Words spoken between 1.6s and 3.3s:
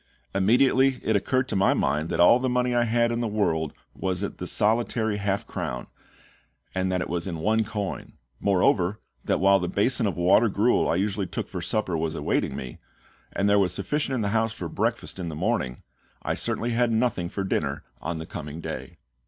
mind that all the money I had in the